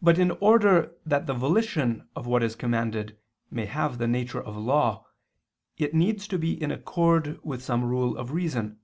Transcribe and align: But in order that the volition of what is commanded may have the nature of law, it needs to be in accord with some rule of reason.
But 0.00 0.18
in 0.18 0.30
order 0.40 0.96
that 1.04 1.26
the 1.26 1.34
volition 1.34 2.08
of 2.16 2.26
what 2.26 2.42
is 2.42 2.56
commanded 2.56 3.18
may 3.50 3.66
have 3.66 3.98
the 3.98 4.08
nature 4.08 4.40
of 4.42 4.56
law, 4.56 5.04
it 5.76 5.92
needs 5.92 6.26
to 6.28 6.38
be 6.38 6.52
in 6.62 6.70
accord 6.70 7.38
with 7.44 7.62
some 7.62 7.84
rule 7.84 8.16
of 8.16 8.30
reason. 8.30 8.80